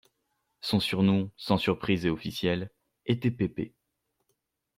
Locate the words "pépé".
3.29-3.75